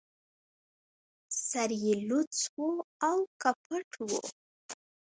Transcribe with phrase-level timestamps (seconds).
[1.47, 2.61] سر يې لڅ و
[3.07, 4.09] او که پټ و